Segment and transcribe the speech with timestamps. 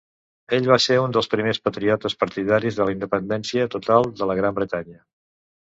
[0.57, 4.59] Ell va ser un dels primers Patriotes partidaris de la independència total de la Gran
[4.63, 4.99] Bretanya.